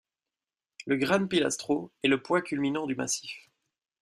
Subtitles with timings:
[0.87, 3.51] Le Gran Pilastro est le point culminant du massif.